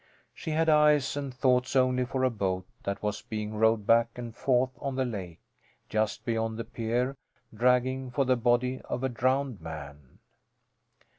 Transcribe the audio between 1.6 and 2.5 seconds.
only for a